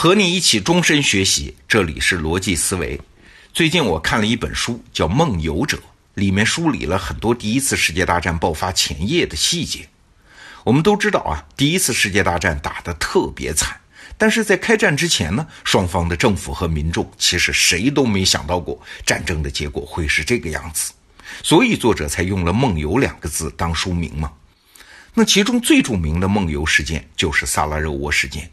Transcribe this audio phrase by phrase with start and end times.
[0.00, 3.00] 和你一起终身学习，这里是逻辑思维。
[3.52, 5.76] 最近我看了一本书，叫《梦游者》，
[6.14, 9.88] 里面梳理了很多第一次世界大战爆发前夜的细节。
[10.62, 13.76] 我们都知道啊，第一次世界大战打得特别惨，
[14.16, 20.92] 但是在开战之前呢，双方的政府和民众其实谁都没想到过战争的结果会是这个样子，
[21.42, 24.30] 所以作者才用了“梦游”两个字当书名嘛。
[25.12, 28.48] 那其中最著名的梦游事件就是萨拉热窝事件。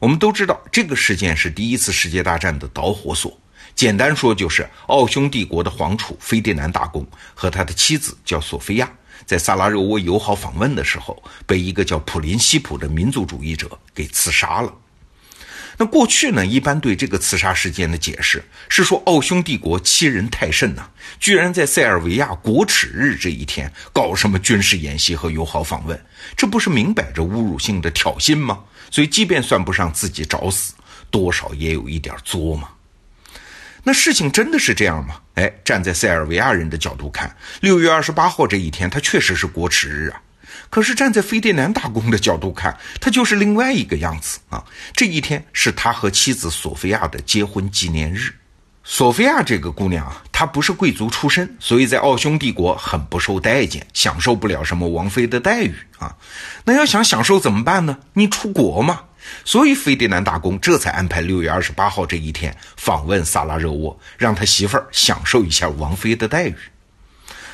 [0.00, 3.38] 我们都知道，这个事件是第一次世界大战的导火索。
[3.74, 8.90] 简单说，就是奥匈帝国的皇储斐迪南大公和他的妻子叫索菲亚，
[9.26, 14.72] 在萨拉热窝友好访问的时候，被一个叫普林西普的民族主义者给刺杀了。
[15.82, 20.86] 那过去呢，一般对这个刺杀事件的解释是说，奥匈帝国欺人太甚呐，
[21.18, 25.98] 居然在塞尔维亚国耻日这一天搞什么军事演习和友好访问，
[26.36, 28.60] 这不是明摆着侮辱性的挑衅吗？
[28.90, 30.74] 所以，即便算不上自己找死，
[31.10, 32.68] 多少也有一点作嘛。
[33.82, 35.18] 那事情真的是这样吗？
[35.36, 40.20] 哎，站在塞尔维亚人的角度看，六月二十八号这一天，他确实是国耻日啊。
[40.68, 44.64] 可是站在斐迪南打工的角度看，他就是另外一个样子啊。
[44.94, 48.34] 这一天是他和妻子索菲亚的结婚纪念日。
[48.82, 56.16] 索菲亚这个姑娘啊，她不是贵族出身，所以在奥匈帝国很不受待见，享受不了什么王妃的待遇啊。
[56.64, 57.98] 那要想享受怎么办呢？
[58.14, 59.02] 你出国嘛。
[59.44, 66.56] 所以斐迪南打工这才安排六月二十八号这一天访问萨拉热窝，让他媳妇儿享受一下王妃的待遇。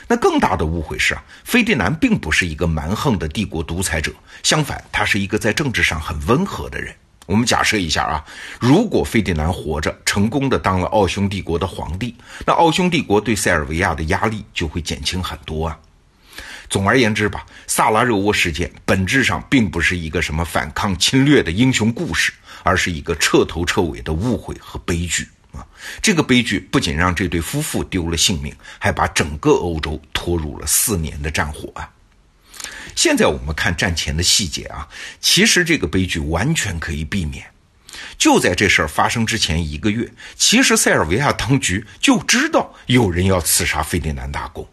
[0.09, 4.13] 那更大的误会是啊，斐迪南并不是一个蛮横的帝国独裁者，
[4.43, 6.95] 相反，他是一个在政治上很温和的人。
[7.27, 8.25] 我们假设一下啊，
[8.61, 12.15] 如果费迪南活着，成功的当了奥匈帝国的皇帝，
[12.47, 15.77] 那奥匈帝国对塞尔维亚的压力就会减轻很多啊。
[16.69, 25.67] 总而言之吧，萨拉热窝事件本质上并不是一个什么反抗侵略的英雄故事，而是一个彻头彻尾的误会和悲剧啊。
[26.03, 31.89] 这个悲剧不仅让这对夫妇丢了性命，还把整个欧洲拖入了四年的战火啊。
[32.95, 34.89] 现在我们看战前的细节啊，
[35.21, 37.45] 其实这个悲剧完全可以避免。
[38.19, 44.67] 就在这事儿发生之前一个月，其实塞尔维亚当局就知道有人要刺杀费迪南大公。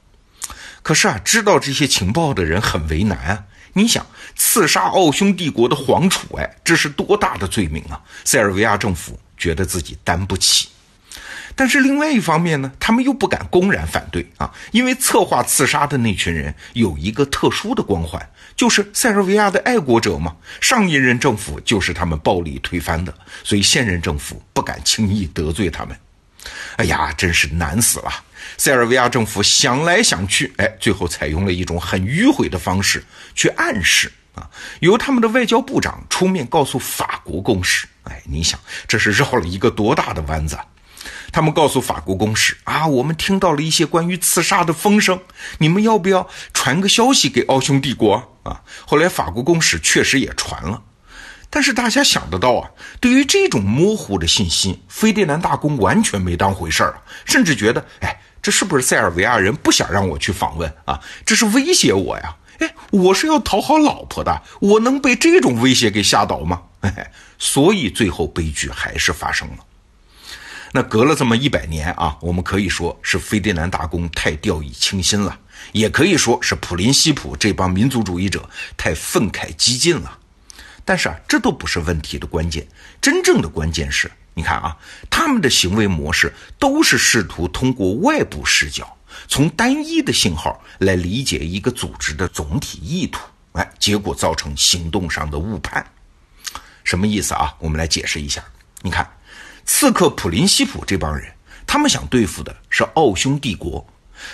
[0.81, 3.43] 可是啊，知道这些情报的人很为难啊。
[3.75, 4.05] 你想，
[4.35, 7.99] 刺杀奥匈帝国的皇储，哎，这是多大的罪名啊！
[8.23, 10.69] 塞尔维亚政府觉得自己担不起。
[11.53, 20.33] 但是另外一方面呢，他们又不敢公然反对啊，因为策划刺杀的那群人有一个特殊的光环，就是塞尔维亚的爱国者嘛。
[20.61, 25.95] 上一任政府就是他们暴力推翻的，所以现任政府不敢轻易得罪他们。
[26.77, 28.11] 哎呀，真是难死了！
[28.57, 33.03] 塞尔维亚政府想来想去，哎，最后采用了一种很迂回的方式
[33.35, 34.49] 去暗示啊，
[34.79, 37.88] 由他们的外交部长出面告诉法国公使。
[38.03, 40.57] 哎，你想这是绕了一个多大的弯子？
[41.31, 45.19] 他们告诉法国公使啊，我们听到了一些关于刺杀的风声，
[45.57, 48.61] 你们要不要传个消息给奥匈帝国啊？
[48.85, 50.81] 后来法国公使确实也传了，
[51.49, 60.99] 但是大家想得到啊，对于这种模糊的信息，斐迪南大公完全没当回事儿，甚至觉得，哎，这是不是塞尔维亚人不想让我去访问啊？
[61.25, 62.35] 这是威胁我呀？
[62.59, 66.62] 哎，我是要讨好老婆的，我能被这种威胁给吓倒吗？
[67.40, 69.58] 所以最后悲剧还是发生了。
[70.72, 75.38] 那隔了这么一百年啊，我们可以说是斐迪南大公太掉以轻心了，
[75.72, 80.18] 也可以说是普林西普这帮民族主义者太愤慨激进了。
[80.84, 82.68] 但是啊，这都不是问题的关键，
[83.00, 84.75] 真正的关键是，你看啊，
[85.09, 88.97] 他们的行为模式都是试图通过外部视角，
[89.28, 93.22] 从单一的信号来理解一个组织的总体意图，
[93.53, 95.85] 哎，结果造成行动上的误判。
[96.84, 97.53] 什么意思啊？
[97.59, 98.44] 我们来解释一下，
[98.81, 99.09] 你看。
[99.66, 101.25] 刺客普林西普这帮人，
[101.66, 103.88] 他们想对付的是奥匈帝国，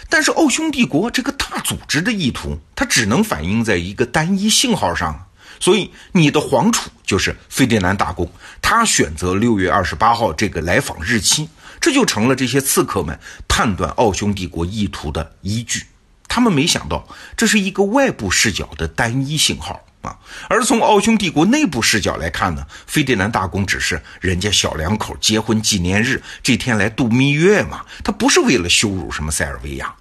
[0.10, 5.28] 但是奥匈帝国这个大组织的意图，它只能反映在一个单一信号上。
[5.60, 8.28] 所以，你的皇储就是费迪南大公，
[8.60, 11.48] 他选择六月二十八号这个来访日期，
[11.80, 15.84] 这就成了这些刺客们判断奥匈帝国意图的依据。
[16.28, 19.86] 他们没想到，这是一个外部视角的单一信号。
[20.02, 20.18] 啊，
[20.48, 29.94] 而从奥匈帝国内部视角来看呢，斐迪南大公只是人家小两口结婚纪念日这天来度蜜月嘛，他不是为了羞辱什么塞尔维亚。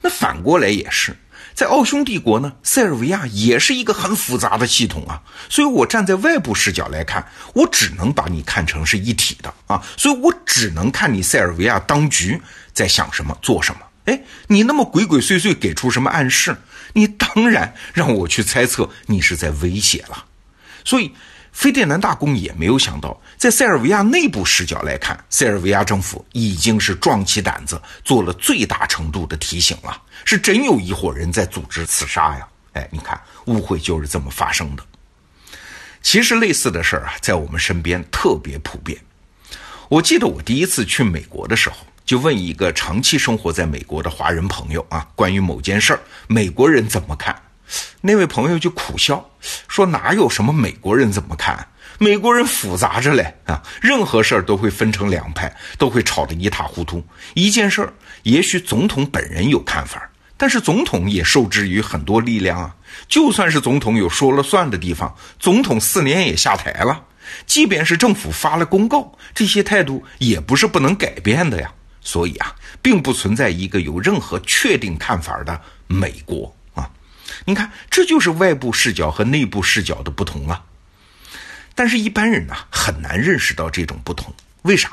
[0.00, 1.16] 那反过来也是，
[1.54, 12.40] 在奥匈帝国呢，塞尔维亚也是一个很复杂的系统啊，所以我站在外部视角来看，我只能把你看成是一体的啊，所以我只能看你塞尔维亚当局
[12.72, 13.80] 在想什么做什么。
[14.06, 16.56] 哎，你那么鬼鬼祟祟给出什么暗示？
[16.94, 20.24] 你当然让我去猜测你是在威胁了。
[20.84, 21.12] 所以，
[21.52, 32.46] 菲迪南大公也没有想到，在塞尔维亚内部视角来看，塞尔维亚政府已经是壮起胆子做了最大程度的提醒了，是真有一伙人在组织刺杀呀！
[32.74, 34.82] 哎，你看，误会就是这么发生的。
[36.02, 38.98] 其实类似的事儿啊，在我们身边特别普遍。
[39.88, 47.36] 我记得我第一次去美国的时候，就问一个长期生活在美国的华人朋友啊，关于某件事儿，美国人怎么看？
[48.00, 49.30] 那位朋友就苦笑
[49.68, 51.68] 说：“哪有什么美国人怎么看？
[51.98, 53.62] 美国人复杂着嘞啊！
[53.82, 57.04] 任何事儿都会分成两派，都会吵得一塌糊涂。
[57.34, 62.74] 一件事儿，也许总统本人有看法，但是总统也受制于很多力量啊。
[63.06, 67.04] 就算是总统有说了算的地方，总统四年也下台了。
[67.44, 71.70] 即便是政府发了公告，这些态度也不是不能改变的呀。
[72.00, 76.50] 所以啊，并不存在一个有任何确定看法的美国。”
[77.44, 80.62] 你看，这就是外部视角和内部视角的不同啊。
[81.74, 84.32] 但是，一般人呢很难认识到这种不同。
[84.62, 84.92] 为啥？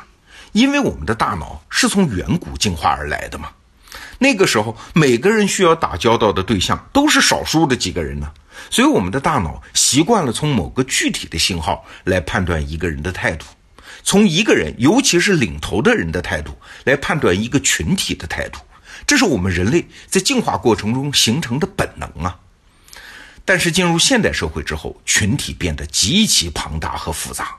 [0.54, 3.50] 因为我们的大脑是从远古进化而来的嘛。
[4.20, 8.32] 那个时候，每个人需要打交道的对象都是少数的几个人呢，
[8.70, 13.46] 所以我们的大脑习惯了从某个具体的信号来判断一个人的态度，
[14.04, 18.60] 从一个人，尤其是领头的人的态度来判断一个群体的态度。
[19.06, 22.40] 这是我们人类在进化过程中形成的本能啊，
[23.46, 27.56] 但是进入现代社会之后，群体变得极其庞大和复杂，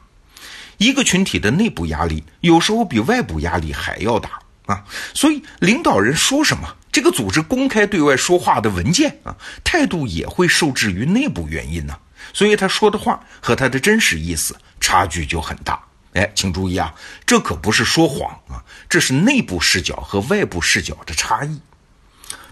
[0.76, 11.98] 一个群体的内部压力有时候比外部压力还要大啊，所以领导人说什么，这个组织公开对外说话的文件啊，态度也会受制于内部原因呢，
[12.34, 15.87] 所以他说的话和他的真实意思差距就很大。
[16.14, 16.92] 哎，请注意啊，
[17.26, 21.60] 这可不是说谎啊，这是内部视角和外部视角的差异。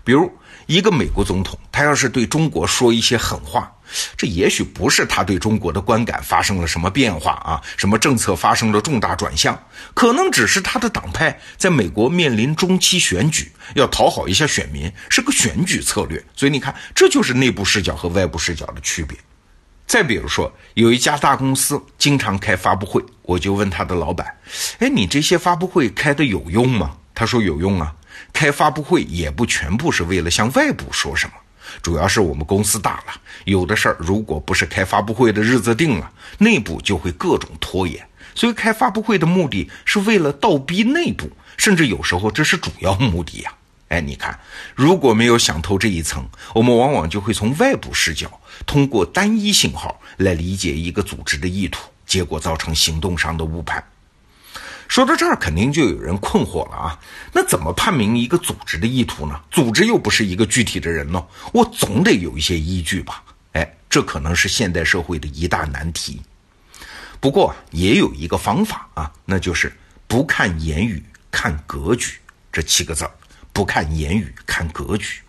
[0.05, 0.31] 比如，
[0.67, 3.73] 一个美国总统，他要是对中国说一些狠话，
[4.17, 9.61] 这也许不是他对中国的观感发生了什么变化啊，什么政策发生了重大转向，
[9.95, 16.25] 可能只是他的党派在美国面临中期选举，要讨好一下选民，是个选举策略。
[16.37, 19.19] 所以你看，这就是内部视角和外部视角的区别。
[19.87, 24.27] 再比如说，有一家大公司经常开发布会，我就问他的老板
[24.81, 27.95] ：“哎，你这些发布会开的有用吗？”他说：“有用啊，
[28.33, 31.33] 开发布会也不全部是为了向外部说什么，
[31.81, 43.53] 主要是我们公司大了，有的事儿如果不是开发布会的日子定了，内部就会各种拖延，所以开发布会的目的是为了倒逼内部，甚至有时候这是主要目的呀。”
[43.89, 44.39] 哎，你看，
[44.75, 53.83] 如果没有想透这一层，我们往往就会从外部视角，通过单一信号来理解一个组织的意图，结果造成行动上的误判。
[54.89, 56.99] 说到这儿，肯定就有人困惑了啊，
[57.33, 59.41] 那怎么判明一个组织的意图呢？
[59.51, 63.23] 组织又不是一个具体的人呢，我总得有一些依据吧？
[63.53, 66.21] 哎，这可能是现代社会的一大难题。
[67.21, 69.73] 不过也有一个方法啊，那就是
[70.07, 72.19] 不看言语，看格局，
[72.53, 73.11] 这七个字儿。
[73.57, 75.23] 不看言语，看格局。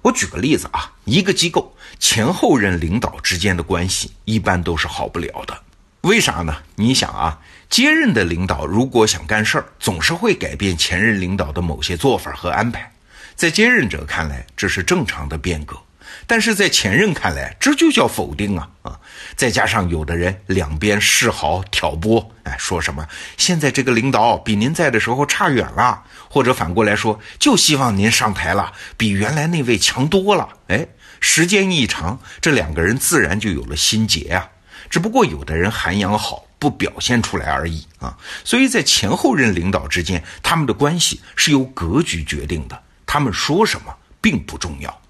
[0.00, 5.62] 我举个例子啊，一个机构前后任领导之间的关系一般都是好不了的。
[6.00, 6.56] 为啥呢？
[6.76, 7.38] 你想啊，
[7.68, 12.90] 接任的领导如果想干事儿，总是会改变前任领导的某些做法和安排。
[13.36, 15.76] 在接任者看来，这是正常的变革。
[16.26, 19.00] 但是在前任看来，这就叫否定啊啊！
[19.36, 30.48] 再加上有的人两边示好挑拨，哎，说什么现在这个领导比您在的时候差远了，或者反过来说，就希望您上台了，比原来那位强多了。
[30.68, 30.86] 哎，
[31.20, 34.48] 时间一长，这两个人自然就有了心结啊。
[34.90, 38.16] 只不过有的人涵养好，不表现出来而已啊。
[38.44, 45.00] 所以在前后任领导之间，他们的关系是由格局决定的，他们说什么并不重要。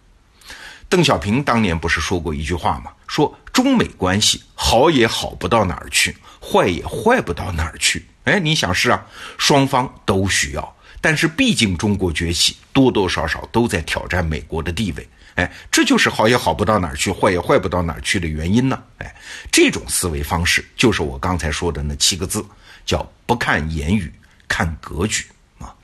[0.89, 2.93] 邓小平当年不是说过一句话吗？
[3.07, 8.07] 说中美关系好也好不到哪儿去，坏也坏不到哪儿去。
[8.25, 15.09] 哎，你想是啊，双方都需要，但是毕竟中国崛起，多多少少都在挑战美国的地位。
[15.35, 18.83] 哎，这就是好也好不到哪儿去，坏也坏不到哪儿去的原因呢。
[18.99, 19.15] 哎，
[19.53, 22.45] 这种思维方式就是我刚才说的那七个字，
[22.85, 24.13] 叫不看言语，
[24.47, 25.27] 看格局
[25.59, 25.75] 啊。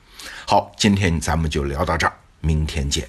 [0.47, 3.09] 好，今天咱们就聊到这儿，明天见。